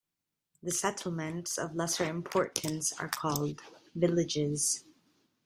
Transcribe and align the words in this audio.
The 0.63 0.71
settlements 0.71 1.59
of 1.59 1.75
lesser 1.75 2.05
importance 2.05 2.91
are 2.93 3.07
called 3.07 3.61
"villages". 3.93 4.83